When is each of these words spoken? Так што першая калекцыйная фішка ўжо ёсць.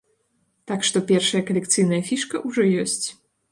Так 0.71 0.87
што 0.89 0.97
першая 1.11 1.43
калекцыйная 1.51 2.01
фішка 2.09 2.43
ўжо 2.49 2.69
ёсць. 2.85 3.07